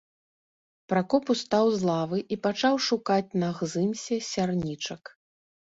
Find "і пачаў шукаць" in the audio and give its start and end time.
2.23-3.27